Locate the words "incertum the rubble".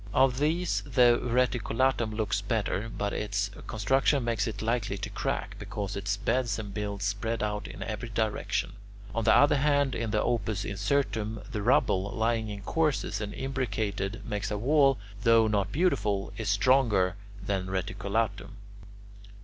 10.65-12.01